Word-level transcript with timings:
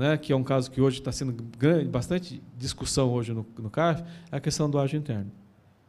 né, 0.00 0.16
que 0.16 0.32
é 0.32 0.36
um 0.36 0.42
caso 0.42 0.70
que 0.70 0.80
hoje 0.80 0.98
está 0.98 1.12
sendo 1.12 1.30
grande, 1.58 1.86
bastante 1.86 2.42
discussão 2.56 3.12
hoje 3.12 3.34
no, 3.34 3.46
no 3.58 3.70
é 3.76 4.02
a 4.32 4.40
questão 4.40 4.70
do 4.70 4.78
ágio 4.78 4.96
interno. 4.98 5.30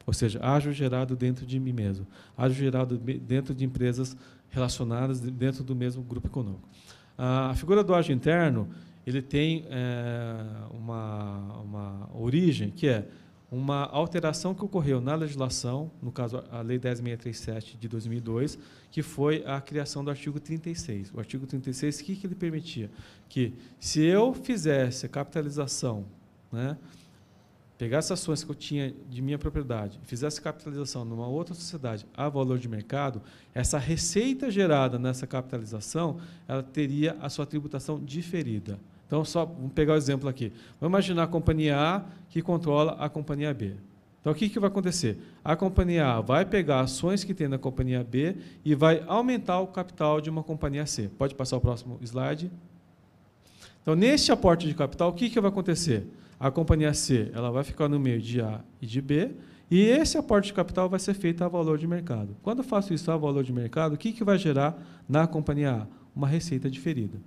Ou 0.06 0.12
seja, 0.12 0.38
ágio 0.44 0.74
gerado 0.74 1.16
dentro 1.16 1.46
de 1.46 1.58
mim 1.58 1.72
mesmo, 1.72 2.06
ágio 2.38 2.58
gerado 2.58 2.98
dentro 2.98 3.56
de 3.56 3.64
empresas 3.64 4.18
relacionadas 4.50 5.22
dentro 5.22 5.64
do 5.64 5.74
mesmo 5.74 6.04
grupo 6.04 6.28
econômico. 6.28 6.68
A 7.18 7.54
figura 7.56 7.86
do 7.86 7.96
ágio 7.96 8.14
interno 8.14 8.68
ele 9.08 9.22
tem 9.22 9.66
é, 9.70 10.44
uma, 10.72 11.62
uma 11.62 12.10
origem 12.14 12.70
que 12.70 12.90
é 12.90 13.08
uma 13.52 13.84
alteração 13.84 14.56
que 14.56 14.64
ocorreu 14.64 15.02
na 15.02 15.14
legislação, 15.14 15.92
no 16.02 16.10
caso 16.10 16.42
a 16.50 16.62
Lei 16.62 16.80
10.637 16.80 17.78
de 17.78 17.90
2002, 17.90 18.58
que 18.90 19.04
foi 19.04 19.44
a 19.46 19.60
criação 19.60 20.06
do 20.06 20.10
artigo 20.10 20.40
36. 20.40 21.12
O 21.14 21.20
artigo 21.20 21.46
36, 21.46 22.00
o 22.00 22.04
que, 22.06 22.16
que 22.16 22.26
ele 22.28 22.36
permitia? 22.36 22.90
Que 23.28 23.54
se 23.78 24.02
eu 24.02 24.34
fizesse 24.34 25.06
a 25.06 25.10
capitalização, 25.10 26.06
né, 26.50 26.78
pegasse 27.78 28.14
ações 28.14 28.42
que 28.42 28.52
eu 28.52 28.56
tinha 28.56 28.94
de 29.10 29.22
minha 29.22 29.38
propriedade, 29.38 30.00
fizesse 30.04 30.40
capitalização 30.40 31.04
numa 31.04 31.28
outra 31.28 31.54
sociedade 31.54 32.06
a 32.14 32.30
valor 32.30 32.58
de 32.58 32.70
mercado, 32.70 33.22
essa 33.54 33.78
receita 33.78 34.50
gerada 34.50 34.98
nessa 34.98 35.28
capitalização, 35.28 36.22
ela 36.48 36.64
teria 36.64 37.18
a 37.20 37.28
sua 37.28 37.46
tributação 37.46 38.00
diferida. 38.00 38.80
Então, 39.12 39.26
só 39.26 39.44
vamos 39.44 39.74
pegar 39.74 39.92
o 39.92 39.98
exemplo 39.98 40.30
aqui. 40.30 40.54
Vamos 40.80 40.94
imaginar 40.94 41.24
a 41.24 41.28
companhia 41.28 41.78
A 41.78 42.04
que 42.30 42.42
controla 42.42 42.94
a 42.94 43.10
companhia 43.10 43.54
B. 43.54 43.74
Então, 44.22 44.32
o 44.32 44.36
que, 44.36 44.48
que 44.48 44.58
vai 44.58 44.70
acontecer? 44.70 45.20
A 45.44 45.54
companhia 45.54 46.08
A 46.08 46.22
vai 46.22 46.46
pegar 46.46 46.80
ações 46.80 47.22
que 47.22 47.34
tem 47.34 47.50
na 47.50 47.58
companhia 47.58 48.06
B 48.06 48.38
e 48.64 48.74
vai 48.74 49.04
aumentar 49.06 49.60
o 49.60 49.68
capital 49.68 50.22
de 50.22 50.30
uma 50.30 50.42
companhia 50.42 50.86
C. 50.86 51.10
Pode 51.18 51.36
passar 51.36 51.58
o 51.58 51.60
próximo 51.60 52.00
slide? 52.02 52.50
Então, 53.82 53.96
neste 53.96 54.32
aporte 54.32 54.66
de 54.66 54.74
capital, 54.74 55.10
o 55.10 55.14
que, 55.14 55.30
que 55.30 55.42
vai 55.42 55.50
acontecer? 55.50 56.08
A 56.40 56.50
companhia 56.50 56.94
C 56.94 57.32
ela 57.34 57.52
vai 57.52 57.66
ficar 57.66 57.90
no 57.90 58.00
meio 58.00 58.22
de 58.22 58.40
A 58.40 58.62
e 58.82 58.86
de 58.86 59.02
B, 59.02 59.32
e 59.70 59.82
esse 59.82 60.18
aporte 60.18 60.46
de 60.46 60.54
capital 60.54 60.88
vai 60.88 61.02
ser 61.02 61.16
feito 61.16 61.44
a 61.44 61.50
valor 61.50 61.78
de 61.78 61.86
mercado. 61.86 62.34
Quando 62.42 62.60
eu 62.60 62.64
faço 62.64 62.94
isso 62.94 63.12
a 63.12 63.18
valor 63.18 63.44
de 63.44 63.52
mercado, 63.52 63.96
o 63.96 63.98
que, 63.98 64.14
que 64.14 64.24
vai 64.24 64.38
gerar 64.38 64.82
na 65.10 65.28
companhia 65.28 65.82
A? 65.82 65.88
Uma 66.16 66.30
receita 66.30 66.70
diferida 66.70 67.20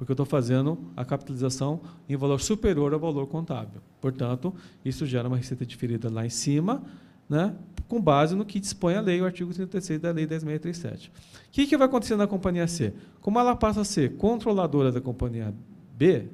porque 0.00 0.12
eu 0.12 0.14
estou 0.14 0.24
fazendo 0.24 0.78
a 0.96 1.04
capitalização 1.04 1.78
em 2.08 2.16
valor 2.16 2.40
superior 2.40 2.94
ao 2.94 2.98
valor 2.98 3.26
contábil. 3.26 3.82
Portanto, 4.00 4.54
isso 4.82 5.04
gera 5.04 5.28
uma 5.28 5.36
receita 5.36 5.66
diferida 5.66 6.10
lá 6.10 6.24
em 6.24 6.30
cima, 6.30 6.82
né, 7.28 7.54
com 7.86 8.00
base 8.00 8.34
no 8.34 8.46
que 8.46 8.58
dispõe 8.58 8.94
a 8.94 9.02
lei, 9.02 9.20
o 9.20 9.26
artigo 9.26 9.52
36 9.52 10.00
da 10.00 10.10
Lei 10.10 10.26
10.637. 10.26 11.08
O 11.08 11.12
que, 11.52 11.66
que 11.66 11.76
vai 11.76 11.86
acontecer 11.86 12.16
na 12.16 12.26
companhia 12.26 12.66
C? 12.66 12.94
Como 13.20 13.38
ela 13.38 13.54
passa 13.54 13.82
a 13.82 13.84
ser 13.84 14.16
controladora 14.16 14.90
da 14.90 15.02
companhia 15.02 15.54
B, 15.98 16.28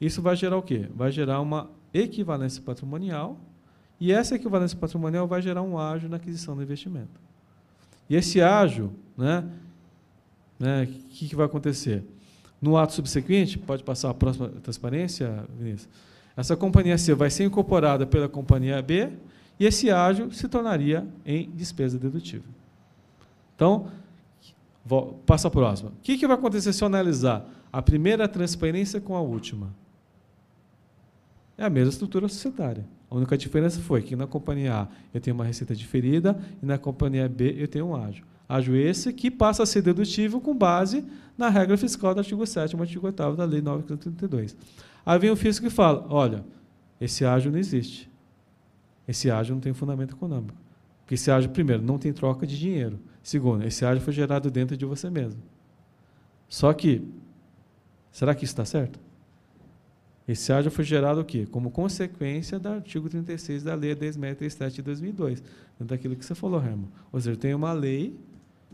isso 0.00 0.22
vai 0.22 0.36
gerar 0.36 0.56
o 0.56 0.62
quê? 0.62 0.88
Vai 0.94 1.10
gerar 1.10 1.40
uma 1.40 1.72
equivalência 1.92 2.62
patrimonial, 2.62 3.40
e 3.98 4.12
essa 4.12 4.36
equivalência 4.36 4.78
patrimonial 4.78 5.26
vai 5.26 5.42
gerar 5.42 5.62
um 5.62 5.76
ágio 5.76 6.08
na 6.08 6.14
aquisição 6.14 6.54
do 6.54 6.62
investimento. 6.62 7.20
E 8.08 8.14
esse 8.14 8.40
ágio, 8.40 8.92
né, 9.18 9.44
né, 10.60 10.84
o 10.84 10.86
que, 10.86 11.26
que 11.26 11.34
vai 11.34 11.46
acontecer? 11.46 12.04
No 12.60 12.76
ato 12.76 12.92
subsequente, 12.92 13.58
pode 13.58 13.82
passar 13.82 14.10
a 14.10 14.14
próxima 14.14 14.48
transparência, 14.48 15.44
Vinícius? 15.58 15.88
Essa 16.36 16.56
companhia 16.56 16.98
C 16.98 17.14
vai 17.14 17.30
ser 17.30 17.44
incorporada 17.44 18.06
pela 18.06 18.28
companhia 18.28 18.80
B 18.82 19.10
e 19.58 19.66
esse 19.66 19.90
ágio 19.90 20.32
se 20.32 20.48
tornaria 20.48 21.06
em 21.24 21.48
despesa 21.50 21.98
dedutível. 21.98 22.48
Então, 23.54 23.88
passa 25.24 25.48
a 25.48 25.50
próxima. 25.50 25.90
O 25.90 26.02
que, 26.02 26.18
que 26.18 26.26
vai 26.26 26.36
acontecer 26.36 26.72
se 26.72 26.82
eu 26.82 26.86
analisar 26.86 27.48
a 27.72 27.80
primeira 27.80 28.26
transferência 28.26 29.00
com 29.00 29.14
a 29.14 29.20
última? 29.20 29.72
É 31.56 31.64
a 31.64 31.70
mesma 31.70 31.90
estrutura 31.90 32.28
societária. 32.28 32.84
A 33.08 33.14
única 33.14 33.38
diferença 33.38 33.80
foi 33.80 34.02
que 34.02 34.16
na 34.16 34.26
companhia 34.26 34.74
A 34.74 34.88
eu 35.12 35.20
tenho 35.20 35.36
uma 35.36 35.44
receita 35.44 35.74
diferida 35.74 36.36
e 36.60 36.66
na 36.66 36.76
companhia 36.78 37.28
B 37.28 37.54
eu 37.56 37.68
tenho 37.68 37.86
um 37.86 37.96
ágio. 37.96 38.24
Esse 38.48 39.12
que 39.12 39.30
passa 39.30 39.62
a 39.62 39.66
ser 39.66 39.82
dedutível 39.82 40.40
com 40.40 40.54
base 40.54 41.04
na 41.36 41.48
regra 41.48 41.76
fiscal 41.76 42.14
do 42.14 42.20
artigo 42.20 42.46
7 42.46 42.76
e 42.76 42.80
artigo 42.80 43.06
8 43.06 43.34
da 43.34 43.44
Lei 43.44 43.60
932. 43.60 44.56
Aí 45.04 45.18
vem 45.18 45.30
o 45.30 45.36
fisco 45.36 45.66
que 45.66 45.70
fala, 45.70 46.06
olha, 46.08 46.44
esse 47.00 47.24
ágio 47.24 47.50
não 47.50 47.58
existe. 47.58 48.10
Esse 49.06 49.30
ágio 49.30 49.54
não 49.54 49.60
tem 49.60 49.72
fundamento 49.72 50.14
econômico. 50.14 50.56
Porque 51.00 51.14
esse 51.14 51.30
ágio, 51.30 51.50
primeiro, 51.50 51.82
não 51.82 51.98
tem 51.98 52.12
troca 52.12 52.46
de 52.46 52.58
dinheiro. 52.58 52.98
Segundo, 53.22 53.64
esse 53.64 53.84
ágio 53.84 54.02
foi 54.02 54.12
gerado 54.12 54.50
dentro 54.50 54.76
de 54.76 54.84
você 54.84 55.10
mesmo. 55.10 55.42
Só 56.48 56.72
que, 56.72 57.06
será 58.10 58.34
que 58.34 58.44
isso 58.44 58.52
está 58.52 58.64
certo? 58.64 58.98
Esse 60.26 60.52
ágio 60.52 60.70
foi 60.70 60.84
gerado 60.84 61.20
o 61.20 61.24
quê? 61.24 61.46
Como 61.50 61.70
consequência 61.70 62.58
do 62.58 62.68
artigo 62.68 63.10
36 63.10 63.62
da 63.62 63.74
Lei 63.74 63.94
10.637 63.94 64.70
de 64.70 64.82
2002. 64.82 65.42
Daquilo 65.80 66.16
que 66.16 66.24
você 66.24 66.34
falou, 66.34 66.58
Herman. 66.58 66.88
Ou 67.12 67.20
seja, 67.20 67.36
tem 67.36 67.52
uma 67.52 67.72
lei 67.72 68.18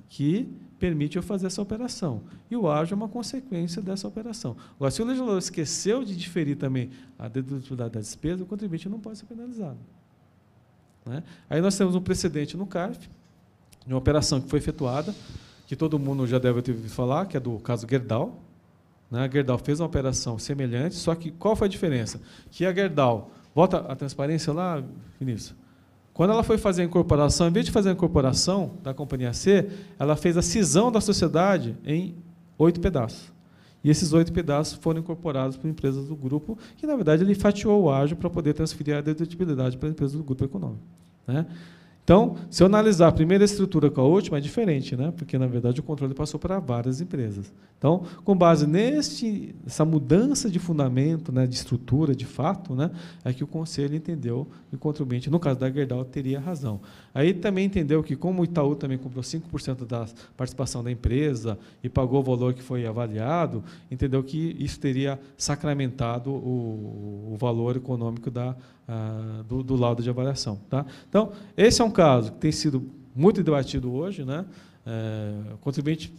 que 0.08 0.48
permite 0.78 1.16
eu 1.16 1.22
fazer 1.22 1.46
essa 1.46 1.60
operação. 1.60 2.22
E 2.50 2.56
o 2.56 2.68
ágio 2.68 2.94
é 2.94 2.96
uma 2.96 3.08
consequência 3.08 3.82
dessa 3.82 4.08
operação. 4.08 4.56
Agora, 4.76 4.90
se 4.90 5.02
o 5.02 5.04
legislador 5.04 5.38
esqueceu 5.38 6.04
de 6.04 6.16
diferir 6.16 6.56
também 6.56 6.90
a 7.18 7.28
dedutibilidade 7.28 7.92
da 7.92 8.00
despesa, 8.00 8.42
o 8.42 8.46
contribuinte 8.46 8.88
não 8.88 8.98
pode 8.98 9.18
ser 9.18 9.26
penalizado. 9.26 9.78
Né? 11.04 11.22
Aí 11.48 11.60
nós 11.60 11.76
temos 11.76 11.94
um 11.94 12.00
precedente 12.00 12.56
no 12.56 12.66
CARF, 12.66 13.08
de 13.86 13.92
uma 13.92 13.98
operação 13.98 14.40
que 14.40 14.48
foi 14.48 14.58
efetuada, 14.58 15.14
que 15.66 15.76
todo 15.76 15.98
mundo 15.98 16.26
já 16.26 16.38
deve 16.38 16.62
ter 16.62 16.72
ouvido 16.72 16.90
falar, 16.90 17.26
que 17.26 17.36
é 17.36 17.40
do 17.40 17.58
caso 17.58 17.86
Gerdau. 17.88 18.40
Né? 19.10 19.20
A 19.20 19.28
Gerdau 19.28 19.58
fez 19.58 19.80
uma 19.80 19.86
operação 19.86 20.38
semelhante, 20.38 20.96
só 20.96 21.14
que 21.14 21.30
qual 21.30 21.54
foi 21.54 21.68
a 21.68 21.70
diferença? 21.70 22.20
Que 22.50 22.64
a 22.64 22.72
Gerdau, 22.72 23.30
volta 23.54 23.78
a 23.78 23.94
transparência 23.94 24.52
lá, 24.52 24.82
Vinícius, 25.18 25.54
quando 26.20 26.32
ela 26.32 26.42
foi 26.42 26.58
fazer 26.58 26.82
a 26.82 26.84
incorporação, 26.84 27.48
em 27.48 27.50
vez 27.50 27.64
de 27.64 27.72
fazer 27.72 27.88
a 27.88 27.92
incorporação 27.92 28.72
da 28.82 28.92
companhia 28.92 29.32
C, 29.32 29.70
ela 29.98 30.14
fez 30.14 30.36
a 30.36 30.42
cisão 30.42 30.92
da 30.92 31.00
sociedade 31.00 31.74
em 31.82 32.14
oito 32.58 32.78
pedaços. 32.78 33.32
E 33.82 33.88
esses 33.88 34.12
oito 34.12 34.30
pedaços 34.30 34.74
foram 34.82 35.00
incorporados 35.00 35.56
por 35.56 35.66
empresas 35.66 36.08
do 36.08 36.14
grupo, 36.14 36.58
que, 36.76 36.86
na 36.86 36.94
verdade, 36.94 37.24
ele 37.24 37.34
fatiou 37.34 37.84
o 37.84 37.90
ágio 37.90 38.18
para 38.18 38.28
poder 38.28 38.52
transferir 38.52 38.98
a 38.98 39.00
dedutibilidade 39.00 39.78
para 39.78 39.88
empresas 39.88 40.14
do 40.14 40.22
grupo 40.22 40.44
econômico. 40.44 40.82
Né? 41.26 41.46
Então, 42.10 42.34
se 42.50 42.60
eu 42.60 42.66
analisar 42.66 43.06
a 43.06 43.12
primeira 43.12 43.44
estrutura 43.44 43.88
com 43.88 44.00
a 44.00 44.04
última, 44.04 44.38
é 44.38 44.40
diferente, 44.40 44.96
né? 44.96 45.12
porque, 45.16 45.38
na 45.38 45.46
verdade, 45.46 45.78
o 45.78 45.82
controle 45.84 46.12
passou 46.12 46.40
para 46.40 46.58
várias 46.58 47.00
empresas. 47.00 47.52
Então, 47.78 48.02
com 48.24 48.36
base 48.36 48.66
nessa 48.66 49.84
mudança 49.84 50.50
de 50.50 50.58
fundamento, 50.58 51.30
né, 51.30 51.46
de 51.46 51.54
estrutura, 51.54 52.14
de 52.14 52.26
fato, 52.26 52.74
né, 52.74 52.90
é 53.24 53.32
que 53.32 53.44
o 53.44 53.46
Conselho 53.46 53.94
entendeu 53.94 54.48
que 54.68 54.74
o 54.74 54.78
contribuinte, 54.78 55.30
no 55.30 55.38
caso 55.38 55.60
da 55.60 55.70
Gerdau, 55.70 56.04
teria 56.04 56.40
razão. 56.40 56.80
Aí 57.14 57.32
também 57.32 57.64
entendeu 57.64 58.02
que, 58.02 58.16
como 58.16 58.42
o 58.42 58.44
Itaú 58.44 58.74
também 58.74 58.98
comprou 58.98 59.22
5% 59.22 59.86
da 59.86 60.04
participação 60.36 60.82
da 60.82 60.90
empresa 60.90 61.58
e 61.82 61.88
pagou 61.88 62.20
o 62.20 62.22
valor 62.24 62.52
que 62.52 62.62
foi 62.62 62.86
avaliado, 62.86 63.64
entendeu 63.88 64.22
que 64.22 64.56
isso 64.58 64.78
teria 64.78 65.18
sacramentado 65.38 66.30
o, 66.30 67.32
o 67.32 67.36
valor 67.38 67.76
econômico 67.76 68.30
da, 68.30 68.54
ah, 68.92 69.44
do, 69.48 69.62
do, 69.62 69.76
laudo 69.76 70.02
de 70.02 70.10
avaliação. 70.10 70.58
Tá? 70.68 70.84
Então, 71.08 71.30
esse 71.56 71.80
é 71.80 71.84
um 71.84 71.90
caso 71.92 72.32
que 72.32 72.38
tem 72.38 72.50
sido 72.50 72.90
muito 73.14 73.40
debatido 73.40 73.92
hoje. 73.92 74.24
Né? 74.24 74.44
É, 74.84 75.54
o 75.54 75.58
contribuinte 75.58 76.12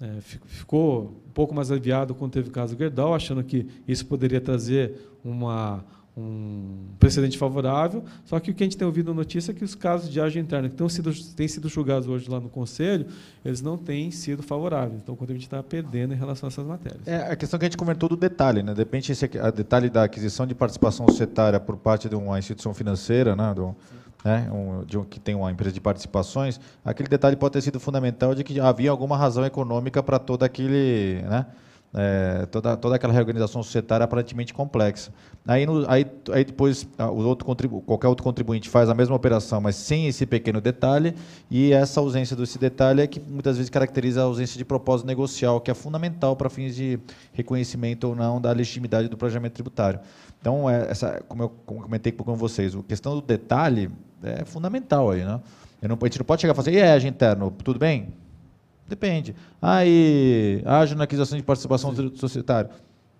é, 0.00 0.20
ficou 0.20 1.14
um 1.28 1.30
pouco 1.32 1.54
mais 1.54 1.70
aliviado 1.70 2.12
quando 2.12 2.32
teve 2.32 2.48
o 2.48 2.50
caso 2.50 2.76
Gerdau, 2.76 3.14
achando 3.14 3.44
que 3.44 3.68
isso 3.86 4.04
poderia 4.04 4.40
trazer 4.40 5.12
uma, 5.24 5.84
um 6.16 6.94
precedente 6.98 7.36
favorável, 7.36 8.04
só 8.24 8.38
que 8.38 8.50
o 8.50 8.54
que 8.54 8.62
a 8.62 8.66
gente 8.66 8.76
tem 8.76 8.86
ouvido 8.86 9.12
notícia 9.12 9.50
é 9.50 9.54
que 9.54 9.64
os 9.64 9.74
casos 9.74 10.08
de 10.08 10.20
ágio 10.20 10.40
interna 10.40 10.68
que 10.68 10.76
têm 10.76 10.88
sido, 10.88 11.12
têm 11.34 11.48
sido 11.48 11.68
julgados 11.68 12.08
hoje 12.08 12.30
lá 12.30 12.38
no 12.38 12.48
Conselho, 12.48 13.06
eles 13.44 13.60
não 13.60 13.76
têm 13.76 14.10
sido 14.12 14.42
favoráveis. 14.42 15.00
Então, 15.02 15.16
quando 15.16 15.30
a 15.30 15.32
gente 15.32 15.42
está 15.42 15.62
perdendo 15.62 16.14
em 16.14 16.16
relação 16.16 16.46
a 16.46 16.48
essas 16.48 16.64
matérias. 16.64 17.06
É 17.06 17.32
a 17.32 17.36
questão 17.36 17.58
que 17.58 17.64
a 17.64 17.68
gente 17.68 17.76
comentou 17.76 18.08
do 18.08 18.16
detalhe, 18.16 18.62
né? 18.62 18.72
De 18.72 18.78
repente, 18.78 19.10
esse 19.10 19.28
a 19.38 19.50
detalhe 19.50 19.90
da 19.90 20.04
aquisição 20.04 20.46
de 20.46 20.54
participação 20.54 21.08
societária 21.08 21.58
por 21.58 21.76
parte 21.76 22.08
de 22.08 22.14
uma 22.14 22.38
instituição 22.38 22.72
financeira, 22.72 23.34
né? 23.34 23.52
Do, 23.52 23.74
né, 24.24 24.48
um, 24.50 24.84
de 24.84 24.96
um, 24.96 25.04
que 25.04 25.20
tem 25.20 25.34
uma 25.34 25.52
empresa 25.52 25.74
de 25.74 25.80
participações, 25.80 26.58
aquele 26.82 27.08
detalhe 27.08 27.36
pode 27.36 27.52
ter 27.52 27.60
sido 27.60 27.78
fundamental 27.78 28.34
de 28.34 28.42
que 28.42 28.58
havia 28.58 28.90
alguma 28.90 29.18
razão 29.18 29.44
econômica 29.44 30.02
para 30.02 30.18
todo 30.18 30.44
aquele, 30.44 31.22
né, 31.28 31.44
é, 31.94 32.46
toda, 32.46 32.76
toda 32.76 32.96
aquela 32.96 33.12
reorganização 33.12 33.62
societária 33.62 34.02
aparentemente 34.02 34.52
complexa. 34.52 35.12
Aí, 35.46 35.64
no, 35.64 35.88
aí, 35.88 36.04
aí 36.32 36.44
depois 36.44 36.88
o 36.98 37.22
outro 37.22 37.46
qualquer 37.46 38.08
outro 38.08 38.24
contribuinte 38.24 38.68
faz 38.68 38.88
a 38.88 38.94
mesma 38.94 39.14
operação, 39.14 39.60
mas 39.60 39.76
sem 39.76 40.08
esse 40.08 40.26
pequeno 40.26 40.60
detalhe, 40.60 41.14
e 41.50 41.72
essa 41.72 42.00
ausência 42.00 42.34
desse 42.34 42.58
detalhe 42.58 43.02
é 43.02 43.06
que 43.06 43.20
muitas 43.20 43.56
vezes 43.56 43.70
caracteriza 43.70 44.22
a 44.22 44.24
ausência 44.24 44.58
de 44.58 44.64
propósito 44.64 45.06
negocial, 45.06 45.60
que 45.60 45.70
é 45.70 45.74
fundamental 45.74 46.34
para 46.34 46.50
fins 46.50 46.74
de 46.74 46.98
reconhecimento 47.32 48.08
ou 48.08 48.16
não 48.16 48.40
da 48.40 48.50
legitimidade 48.50 49.08
do 49.08 49.16
planejamento 49.16 49.52
tributário. 49.52 50.00
Então, 50.40 50.68
é, 50.68 50.90
essa, 50.90 51.22
como 51.28 51.44
eu 51.44 51.48
comentei 51.64 52.10
com 52.10 52.34
vocês, 52.34 52.74
a 52.74 52.82
questão 52.82 53.14
do 53.14 53.22
detalhe 53.22 53.90
é 54.22 54.44
fundamental 54.44 55.10
aí. 55.10 55.24
Né? 55.24 55.40
Não, 55.82 55.98
a 56.00 56.04
gente 56.06 56.18
não 56.18 56.24
pode 56.24 56.40
chegar 56.40 56.54
e 56.54 56.56
fazer, 56.56 56.72
e 56.72 56.78
é, 56.78 56.98
interno, 57.06 57.50
tudo 57.50 57.78
bem? 57.78 58.08
Depende. 58.86 59.34
Aí, 59.60 60.62
ah, 60.64 60.80
age 60.80 60.94
na 60.94 61.04
aquisição 61.04 61.38
de 61.38 61.44
participação 61.44 61.94
Sim. 61.94 62.12
societária. 62.16 62.70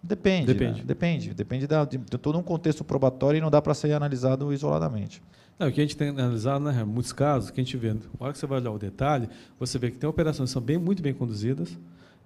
Depende, 0.02 0.52
Depende. 0.52 0.78
né? 0.80 0.84
depende, 0.84 1.34
depende 1.34 1.66
da, 1.66 1.84
de, 1.86 1.96
de 1.96 2.18
todo 2.18 2.38
um 2.38 2.42
contexto 2.42 2.84
probatório 2.84 3.38
e 3.38 3.40
não 3.40 3.50
dá 3.50 3.62
para 3.62 3.72
ser 3.72 3.92
analisado 3.92 4.52
isoladamente. 4.52 5.22
Não, 5.58 5.68
o 5.68 5.72
que 5.72 5.80
a 5.80 5.84
gente 5.84 5.96
tem 5.96 6.10
analisado, 6.10 6.64
né, 6.64 6.84
muitos 6.84 7.12
casos, 7.12 7.50
que 7.50 7.60
a 7.60 7.64
gente 7.64 7.76
vê, 7.76 7.94
na 7.94 8.00
hora 8.18 8.32
que 8.32 8.38
você 8.38 8.46
vai 8.46 8.60
olhar 8.60 8.72
o 8.72 8.78
detalhe, 8.78 9.28
você 9.58 9.78
vê 9.78 9.90
que 9.90 9.96
tem 9.96 10.08
operações 10.08 10.50
que 10.50 10.52
são 10.52 10.60
bem, 10.60 10.76
muito 10.76 11.02
bem 11.02 11.14
conduzidas, 11.14 11.78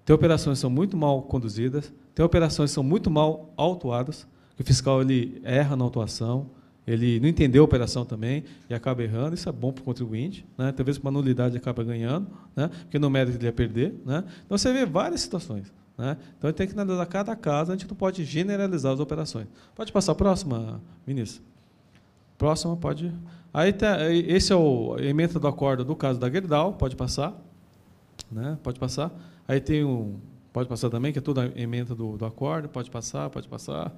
tem 0.03 0.13
operações 0.13 0.57
que 0.57 0.61
são 0.61 0.69
muito 0.69 0.97
mal 0.97 1.21
conduzidas, 1.21 1.93
tem 2.13 2.25
operações 2.25 2.71
que 2.71 2.73
são 2.73 2.83
muito 2.83 3.09
mal 3.09 3.53
autuadas, 3.55 4.27
que 4.55 4.61
o 4.61 4.65
fiscal 4.65 5.01
ele 5.01 5.39
erra 5.45 5.75
na 5.75 5.83
autuação, 5.85 6.47
ele 6.89 7.19
não 7.19 7.29
entendeu 7.29 7.61
a 7.61 7.65
operação 7.65 8.03
também 8.03 8.43
e 8.67 8.73
acaba 8.73 9.03
errando, 9.03 9.35
isso 9.35 9.47
é 9.47 9.51
bom 9.51 9.71
para 9.71 9.81
o 9.81 9.85
contribuinte, 9.85 10.43
né? 10.57 10.71
talvez 10.71 10.97
com 10.97 11.07
uma 11.07 11.11
nulidade 11.11 11.55
acaba 11.55 11.83
ganhando, 11.83 12.27
né? 12.55 12.67
porque 12.67 12.97
no 12.97 13.11
mérito 13.11 13.37
ele 13.37 13.45
ia 13.45 13.53
perder. 13.53 13.93
Né? 14.03 14.23
Então 14.43 14.57
você 14.57 14.73
vê 14.73 14.87
várias 14.87 15.21
situações. 15.21 15.71
Né? 15.95 16.17
Então 16.35 16.51
tem 16.51 16.65
que 16.65 16.73
analisar 16.73 17.05
cada 17.05 17.35
caso, 17.35 17.71
a 17.71 17.75
gente 17.75 17.87
não 17.87 17.95
pode 17.95 18.25
generalizar 18.25 18.91
as 18.91 18.99
operações. 18.99 19.45
Pode 19.75 19.91
passar 19.91 20.13
a 20.13 20.15
próxima, 20.15 20.81
ministro? 21.05 21.43
Próxima, 22.39 22.75
pode. 22.75 23.13
Aí 23.53 23.71
tá, 23.71 24.11
esse 24.11 24.51
é 24.51 24.55
o 24.55 24.97
emenda 24.97 25.39
do 25.39 25.47
acordo 25.47 25.85
do 25.85 25.95
caso 25.95 26.19
da 26.19 26.27
Gerdau, 26.27 26.73
pode 26.73 26.95
passar. 26.95 27.39
Né? 28.31 28.57
Pode 28.63 28.79
passar. 28.79 29.11
Aí 29.47 29.59
tem 29.59 29.83
um. 29.83 30.15
Pode 30.51 30.67
passar 30.67 30.89
também, 30.89 31.13
que 31.13 31.19
é 31.19 31.21
toda 31.21 31.43
a 31.43 31.61
emenda 31.61 31.93
do, 31.93 32.17
do 32.17 32.25
acordo, 32.25 32.67
pode 32.67 32.89
passar, 32.89 33.29
pode 33.29 33.47
passar. 33.47 33.93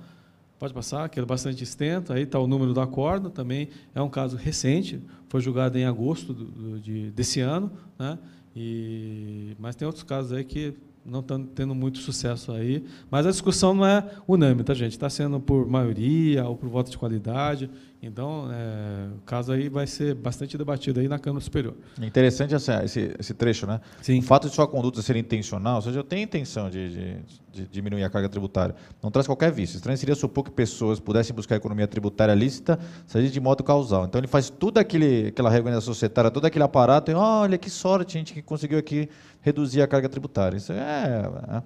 Pode 0.62 0.76
passar, 0.76 1.10
que 1.10 1.20
é 1.20 1.26
bastante 1.26 1.64
extenso. 1.64 2.14
Aí 2.14 2.22
está 2.22 2.38
o 2.38 2.46
número 2.46 2.72
do 2.72 2.80
acordo, 2.80 3.32
também 3.32 3.70
é 3.96 4.00
um 4.00 4.08
caso 4.08 4.38
recente, 4.38 5.02
foi 5.28 5.42
julgado 5.42 5.76
em 5.76 5.86
agosto 5.86 6.36
do, 6.36 6.46
do, 6.46 6.80
de, 6.80 7.10
desse 7.10 7.40
ano, 7.40 7.72
né? 7.98 8.20
E, 8.56 9.56
mas 9.58 9.76
tem 9.76 9.88
outros 9.88 10.04
casos 10.04 10.32
aí 10.32 10.44
que 10.44 10.76
não 11.06 11.20
estão 11.22 11.44
tendo 11.44 11.74
muito 11.74 12.00
sucesso 12.00 12.52
aí. 12.52 12.84
Mas 13.10 13.26
a 13.26 13.32
discussão 13.32 13.74
não 13.74 13.86
é 13.86 14.06
unânime, 14.28 14.64
tá, 14.64 14.74
gente? 14.74 14.92
Está 14.92 15.10
sendo 15.10 15.40
por 15.40 15.68
maioria 15.68 16.48
ou 16.48 16.56
por 16.56 16.70
voto 16.70 16.92
de 16.92 16.98
qualidade. 16.98 17.70
Então, 18.04 18.50
é, 18.52 19.10
o 19.16 19.22
caso 19.22 19.52
aí 19.52 19.70
vai 19.70 19.86
ser 19.86 20.16
bastante 20.16 20.58
debatido 20.58 21.00
aí 21.00 21.08
na 21.08 21.20
Câmara 21.20 21.44
Superior. 21.44 21.76
É 22.02 22.06
interessante 22.06 22.56
essa, 22.56 22.84
esse, 22.84 23.16
esse, 23.20 23.32
trecho, 23.36 23.68
né? 23.68 23.80
Sim. 24.02 24.18
O 24.18 24.22
fato 24.24 24.50
de 24.50 24.56
sua 24.56 24.68
conduta 24.68 25.04
ser 25.04 25.16
intencional, 25.18 25.76
ou 25.76 25.82
seja, 25.84 26.00
eu 26.00 26.04
tenho 26.04 26.24
intenção 26.24 26.68
de, 26.68 26.90
de, 26.90 27.18
de 27.54 27.68
diminuir 27.68 28.04
a 28.04 28.10
carga 28.10 28.28
tributária, 28.28 28.76
não 29.04 29.12
traz 29.12 29.28
qualquer 29.28 29.52
vício. 29.52 29.76
Estranho 29.76 30.00
seria 30.00 30.16
supor 30.16 30.44
que 30.44 30.50
pessoas 30.50 31.00
pudessem 31.00 31.36
buscar 31.36 31.54
a 31.56 31.58
economia 31.58 31.88
tributária 31.88 32.34
lícita, 32.34 32.80
seja 33.06 33.30
de 33.30 33.40
modo 33.40 33.64
causal. 33.64 34.06
Então, 34.06 34.20
ele 34.20 34.28
faz 34.28 34.52
aquele, 34.78 35.28
aquela 35.28 35.52
reorganização 35.52 35.94
societária, 35.94 36.32
todo 36.32 36.46
aquele 36.46 36.64
aparato, 36.64 37.12
e 37.12 37.14
olha 37.14 37.56
que 37.56 37.70
sorte, 37.70 38.18
a 38.18 38.20
gente 38.20 38.34
que 38.34 38.42
conseguiu 38.42 38.80
aqui 38.80 39.10
reduzir 39.42 39.82
a 39.82 39.88
carga 39.88 40.10
tributária. 40.10 40.58
Isso 40.58 40.72
é, 40.72 40.78
é, 40.92 41.62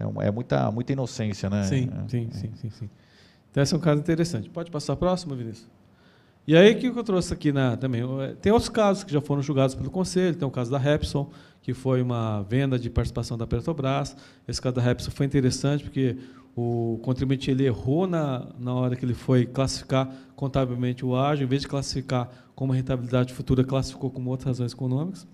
é, 0.00 0.26
é 0.28 0.30
muita, 0.30 0.70
muita 0.70 0.92
inocência, 0.92 1.48
né? 1.48 1.64
Sim, 1.64 1.90
é, 2.04 2.08
sim, 2.08 2.28
sim, 2.30 2.50
sim, 2.54 2.70
sim. 2.70 2.90
Então, 3.50 3.62
esse 3.62 3.74
é 3.74 3.76
um 3.76 3.80
caso 3.80 4.00
interessante. 4.00 4.50
Pode 4.50 4.70
passar 4.70 4.92
a 4.92 4.96
próxima, 4.96 5.34
Vinícius? 5.34 5.66
E 6.46 6.56
aí, 6.56 6.74
o 6.74 6.78
que 6.78 6.86
eu 6.86 7.02
trouxe 7.02 7.32
aqui 7.32 7.50
na, 7.50 7.76
também? 7.76 8.02
Tem 8.40 8.52
outros 8.52 8.68
casos 8.68 9.02
que 9.02 9.12
já 9.12 9.20
foram 9.20 9.42
julgados 9.42 9.74
pelo 9.74 9.90
Conselho, 9.90 10.36
tem 10.36 10.46
o 10.46 10.50
caso 10.50 10.70
da 10.70 10.78
Repsol, 10.78 11.32
que 11.60 11.74
foi 11.74 12.00
uma 12.00 12.42
venda 12.42 12.78
de 12.78 12.88
participação 12.88 13.36
da 13.36 13.46
Petrobras. 13.46 14.16
Esse 14.46 14.62
caso 14.62 14.76
da 14.76 14.82
Repsol 14.82 15.10
foi 15.10 15.26
interessante, 15.26 15.82
porque 15.82 16.16
o 16.54 17.00
contribuinte 17.02 17.50
ele 17.50 17.64
errou 17.66 18.06
na, 18.06 18.46
na 18.58 18.72
hora 18.72 18.94
que 18.94 19.04
ele 19.04 19.12
foi 19.12 19.44
classificar 19.44 20.08
contabilmente 20.36 21.04
o 21.04 21.16
ágio, 21.16 21.44
em 21.44 21.48
vez 21.48 21.62
de 21.62 21.68
classificar 21.68 22.30
como 22.54 22.72
rentabilidade 22.72 23.34
futura, 23.34 23.64
classificou 23.64 24.10
como 24.10 24.30
outras 24.30 24.46
razões 24.46 24.72
econômicas. 24.72 25.26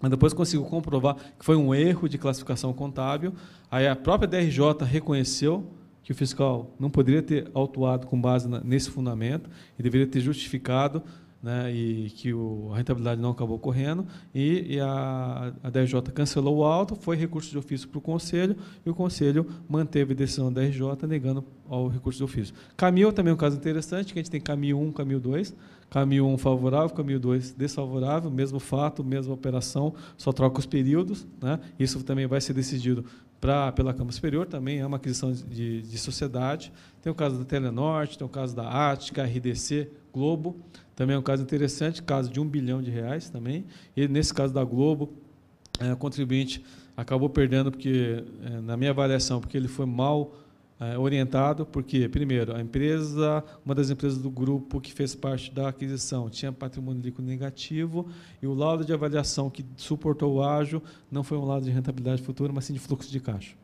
Mas 0.00 0.10
depois 0.10 0.32
conseguiu 0.32 0.64
comprovar 0.66 1.16
que 1.38 1.44
foi 1.44 1.56
um 1.56 1.74
erro 1.74 2.08
de 2.08 2.18
classificação 2.18 2.72
contábil. 2.72 3.32
Aí 3.70 3.86
a 3.86 3.96
própria 3.96 4.28
DRJ 4.28 4.84
reconheceu 4.84 5.66
que 6.02 6.12
o 6.12 6.14
fiscal 6.14 6.74
não 6.78 6.88
poderia 6.88 7.22
ter 7.22 7.50
autuado 7.52 8.06
com 8.06 8.20
base 8.20 8.48
nesse 8.64 8.90
fundamento 8.90 9.50
e 9.78 9.82
deveria 9.82 10.06
ter 10.06 10.20
justificado 10.20 11.02
né, 11.42 11.72
e 11.72 12.10
que 12.10 12.32
o, 12.32 12.70
a 12.72 12.76
rentabilidade 12.76 13.20
não 13.20 13.30
acabou 13.30 13.56
ocorrendo, 13.56 14.06
e, 14.34 14.74
e 14.74 14.80
a, 14.80 15.52
a 15.62 15.70
DRJ 15.70 16.02
cancelou 16.12 16.58
o 16.58 16.64
auto, 16.64 16.96
foi 16.96 17.16
recurso 17.16 17.50
de 17.50 17.58
ofício 17.58 17.88
para 17.88 17.98
o 17.98 18.00
Conselho, 18.00 18.56
e 18.84 18.90
o 18.90 18.94
Conselho 18.94 19.46
manteve 19.68 20.12
a 20.12 20.16
decisão 20.16 20.52
da 20.52 20.60
DRJ 20.62 21.06
negando 21.06 21.44
ao 21.68 21.88
recurso 21.88 22.18
de 22.18 22.24
ofício. 22.24 22.54
Camil 22.76 23.12
também 23.12 23.30
é 23.30 23.34
um 23.34 23.38
caso 23.38 23.56
interessante, 23.56 24.12
que 24.12 24.18
a 24.18 24.22
gente 24.22 24.30
tem 24.30 24.40
Camil 24.40 24.80
1, 24.80 24.92
Camil 24.92 25.20
2, 25.20 25.54
Camil 25.90 26.26
1 26.26 26.38
favorável, 26.38 26.90
Camil 26.90 27.20
2 27.20 27.52
desfavorável, 27.52 28.30
mesmo 28.30 28.58
fato, 28.58 29.04
mesma 29.04 29.32
operação, 29.32 29.94
só 30.16 30.32
troca 30.32 30.58
os 30.58 30.66
períodos, 30.66 31.26
né? 31.40 31.60
isso 31.78 32.02
também 32.02 32.26
vai 32.26 32.40
ser 32.40 32.52
decidido 32.52 33.04
pra, 33.40 33.72
pela 33.72 33.92
Câmara 33.92 34.12
Superior, 34.12 34.46
também 34.46 34.80
é 34.80 34.86
uma 34.86 34.96
aquisição 34.96 35.32
de, 35.32 35.82
de 35.82 35.98
sociedade. 35.98 36.72
Tem 37.00 37.10
o 37.10 37.14
caso 37.14 37.38
da 37.38 37.44
Telenorte, 37.44 38.18
tem 38.18 38.26
o 38.26 38.30
caso 38.30 38.54
da 38.54 38.90
Ática, 38.90 39.24
RDC, 39.24 39.90
Globo, 40.18 40.56
também 40.96 41.14
é 41.14 41.18
um 41.18 41.22
caso 41.22 41.44
interessante, 41.44 42.02
caso 42.02 42.28
de 42.28 42.40
um 42.40 42.44
bilhão 42.44 42.82
de 42.82 42.90
reais 42.90 43.30
também. 43.30 43.64
E 43.96 44.08
nesse 44.08 44.34
caso 44.34 44.52
da 44.52 44.64
Globo, 44.64 45.12
é, 45.78 45.92
o 45.92 45.96
contribuinte 45.96 46.64
acabou 46.96 47.30
perdendo 47.30 47.70
porque, 47.70 48.24
é, 48.42 48.60
na 48.60 48.76
minha 48.76 48.90
avaliação, 48.90 49.40
porque 49.40 49.56
ele 49.56 49.68
foi 49.68 49.86
mal 49.86 50.34
é, 50.80 50.98
orientado, 50.98 51.64
porque, 51.64 52.08
primeiro, 52.08 52.54
a 52.56 52.60
empresa, 52.60 53.44
uma 53.64 53.76
das 53.76 53.90
empresas 53.90 54.18
do 54.18 54.28
grupo 54.28 54.80
que 54.80 54.92
fez 54.92 55.14
parte 55.14 55.52
da 55.52 55.68
aquisição, 55.68 56.28
tinha 56.28 56.50
patrimônio 56.50 57.00
líquido 57.00 57.26
negativo 57.26 58.08
e 58.42 58.46
o 58.48 58.54
laudo 58.54 58.84
de 58.84 58.92
avaliação 58.92 59.48
que 59.48 59.64
suportou 59.76 60.34
o 60.34 60.42
ágio 60.42 60.82
não 61.10 61.22
foi 61.22 61.38
um 61.38 61.44
laudo 61.44 61.64
de 61.64 61.70
rentabilidade 61.70 62.22
futura, 62.22 62.52
mas 62.52 62.64
sim 62.64 62.72
de 62.72 62.80
fluxo 62.80 63.08
de 63.08 63.20
caixa. 63.20 63.54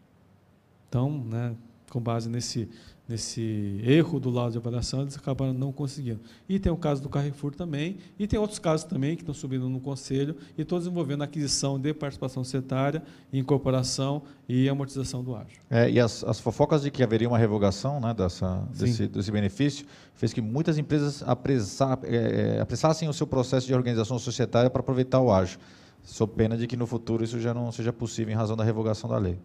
Então, 0.88 1.24
né, 1.28 1.56
com 1.94 2.00
base 2.00 2.28
nesse 2.28 2.68
nesse 3.06 3.80
erro 3.84 4.18
do 4.18 4.30
lado 4.30 4.52
de 4.52 4.58
avaliação, 4.58 5.02
eles 5.02 5.16
acabaram 5.16 5.52
não 5.52 5.70
conseguindo. 5.70 6.20
E 6.48 6.58
tem 6.58 6.72
o 6.72 6.76
caso 6.76 7.02
do 7.02 7.08
Carrefour 7.08 7.54
também, 7.54 7.98
e 8.18 8.26
tem 8.26 8.38
outros 8.38 8.58
casos 8.58 8.84
também 8.84 9.14
que 9.14 9.22
estão 9.22 9.34
subindo 9.34 9.68
no 9.68 9.78
Conselho, 9.78 10.36
e 10.56 10.64
todos 10.64 10.86
envolvendo 10.86 11.22
aquisição 11.22 11.78
de 11.78 11.92
participação 11.92 12.42
societária, 12.42 13.02
incorporação 13.32 14.22
e 14.48 14.68
amortização 14.68 15.22
do 15.22 15.36
ágio. 15.36 15.60
É, 15.68 15.90
e 15.90 16.00
as, 16.00 16.24
as, 16.24 16.40
fofocas 16.40 16.82
de 16.82 16.90
que 16.90 17.02
haveria 17.02 17.28
uma 17.28 17.38
revogação 17.38 18.00
né, 18.00 18.14
dessa, 18.14 18.66
desse, 18.74 19.06
desse, 19.06 19.30
benefício 19.30 19.86
fez 20.14 20.32
que 20.32 20.40
muitas 20.40 20.78
empresas 20.78 21.22
apressar, 21.22 21.98
é, 22.04 22.56
é, 22.56 22.60
apressassem 22.60 23.08
o 23.08 23.12
seu 23.12 23.26
processo 23.26 23.66
de 23.66 23.74
organização 23.74 24.18
societária 24.18 24.70
para 24.70 24.80
aproveitar 24.80 25.20
o 25.20 25.30
ágio, 25.30 25.58
sob 26.02 26.32
pena 26.34 26.56
de 26.56 26.66
que 26.66 26.76
no 26.76 26.86
futuro 26.86 27.22
isso 27.22 27.38
já 27.38 27.52
não 27.52 27.70
seja 27.70 27.92
possível 27.92 28.32
em 28.32 28.36
razão 28.36 28.56
da 28.56 28.64
revogação 28.64 29.10
da 29.10 29.18
lei. 29.18 29.38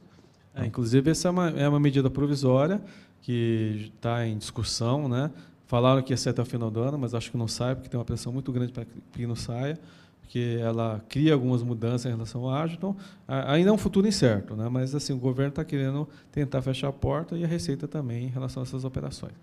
É, 0.61 0.65
inclusive, 0.65 1.11
essa 1.11 1.28
é 1.28 1.31
uma, 1.31 1.49
é 1.49 1.68
uma 1.68 1.80
medida 1.80 2.09
provisória 2.09 2.81
que 3.21 3.92
está 3.95 4.25
em 4.25 4.37
discussão. 4.37 5.07
Né? 5.07 5.31
Falaram 5.66 6.01
que 6.01 6.13
ia 6.13 6.18
ser 6.18 6.30
até 6.30 6.42
o 6.42 6.45
final 6.45 6.69
do 6.69 6.80
ano, 6.81 6.97
mas 6.97 7.13
acho 7.13 7.31
que 7.31 7.37
não 7.37 7.47
sai, 7.47 7.75
porque 7.75 7.89
tem 7.89 7.99
uma 7.99 8.06
pressão 8.06 8.31
muito 8.31 8.51
grande 8.51 8.71
para 8.71 8.85
que 8.85 9.28
não 9.28 9.35
saia, 9.35 9.80
porque 10.21 10.57
ela 10.61 11.04
cria 11.09 11.33
algumas 11.33 11.63
mudanças 11.63 12.06
em 12.06 12.09
relação 12.09 12.44
ao 12.44 12.51
ágio. 12.51 12.75
Então, 12.78 12.95
ainda 13.28 13.69
é 13.69 13.73
um 13.73 13.78
futuro 13.78 14.07
incerto, 14.07 14.56
né? 14.56 14.69
mas 14.69 14.94
assim, 14.94 15.13
o 15.13 15.18
governo 15.18 15.49
está 15.49 15.63
querendo 15.63 16.07
tentar 16.31 16.61
fechar 16.61 16.89
a 16.89 16.94
porta 16.94 17.35
e 17.35 17.44
a 17.44 17.47
Receita 17.47 17.87
também 17.87 18.25
em 18.25 18.30
relação 18.30 18.61
a 18.61 18.66
essas 18.66 18.83
operações. 18.83 19.33